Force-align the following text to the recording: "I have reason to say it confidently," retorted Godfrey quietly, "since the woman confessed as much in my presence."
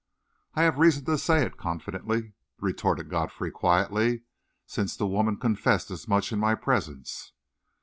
"I 0.55 0.63
have 0.63 0.79
reason 0.79 1.05
to 1.05 1.15
say 1.19 1.45
it 1.45 1.57
confidently," 1.57 2.33
retorted 2.57 3.07
Godfrey 3.11 3.51
quietly, 3.51 4.23
"since 4.65 4.97
the 4.97 5.05
woman 5.05 5.37
confessed 5.37 5.91
as 5.91 6.07
much 6.07 6.31
in 6.31 6.39
my 6.39 6.55
presence." 6.55 7.33